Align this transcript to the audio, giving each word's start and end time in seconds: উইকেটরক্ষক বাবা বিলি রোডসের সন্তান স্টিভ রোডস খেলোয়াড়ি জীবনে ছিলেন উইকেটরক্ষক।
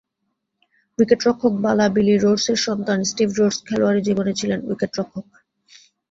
উইকেটরক্ষক 0.99 1.53
বাবা 1.65 1.85
বিলি 1.95 2.15
রোডসের 2.17 2.59
সন্তান 2.67 2.99
স্টিভ 3.03 3.29
রোডস 3.33 3.57
খেলোয়াড়ি 3.67 4.01
জীবনে 4.07 4.33
ছিলেন 4.39 4.59
উইকেটরক্ষক। 4.69 5.25